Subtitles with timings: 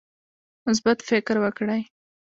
[0.67, 1.81] مثبت فکر وکړئ